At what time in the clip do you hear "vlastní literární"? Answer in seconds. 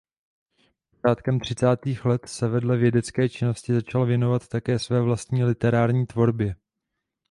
5.01-6.07